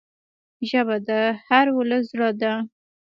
ژبه 0.69 0.97
د 1.07 1.09
هر 1.47 1.65
ولس 1.77 2.03
زړه 2.11 2.29
ده 2.41 2.53